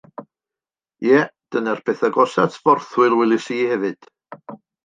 Ie, 1.09 1.19
dyna'r 1.55 1.83
peth 1.89 2.03
agosa' 2.09 2.47
at 2.47 2.59
forthwyl 2.63 3.17
welais 3.21 3.47
i 3.59 3.63
hefyd. 3.75 4.11